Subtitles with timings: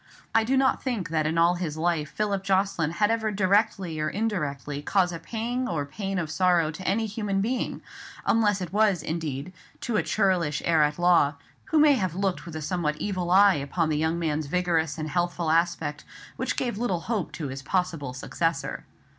[0.33, 4.09] I do not think that in all his life Philip Jocelyn had ever directly or
[4.09, 7.83] indirectly caused a pang of pain or sorrow to any human being,
[8.25, 11.35] unless it was, indeed, to a churlish heir at law,
[11.65, 15.07] who may have looked with a somewhat evil eye upon the young man's vigorous and
[15.07, 16.03] healthful aspect,
[16.35, 18.85] which gave little hope to his possible successor.